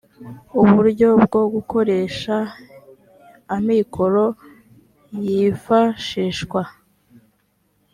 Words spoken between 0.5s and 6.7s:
uburyo bwo gukoresha amikoro yifashishwa